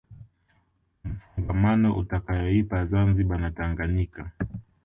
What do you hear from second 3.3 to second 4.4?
na Tanganyika